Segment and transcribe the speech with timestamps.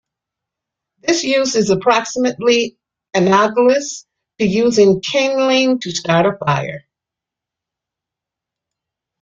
[1.03, 2.75] This use is approximately
[3.13, 4.07] analogous
[4.39, 6.85] to using kindling to start a fire.